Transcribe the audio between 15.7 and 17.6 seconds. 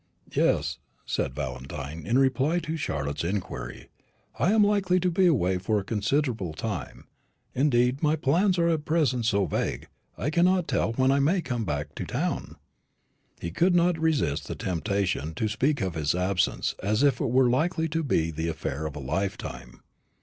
of his absence as if it were